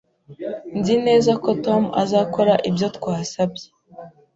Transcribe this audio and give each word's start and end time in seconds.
Nzi 0.77 0.95
neza 1.07 1.31
ko 1.43 1.49
Tom 1.65 1.83
azakora 2.03 2.53
ibyo 2.69 2.87
twasabye 2.97 3.67